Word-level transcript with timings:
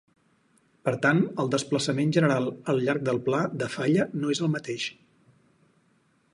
Per 0.87 0.93
tant, 1.03 1.19
el 1.43 1.51
desplaçament 1.55 2.15
general 2.17 2.49
al 2.73 2.81
llarg 2.87 3.05
del 3.11 3.21
pla 3.29 3.43
de 3.63 3.69
falla 3.77 4.09
no 4.23 4.35
és 4.37 4.45
el 4.47 4.53
mateix. 4.59 4.91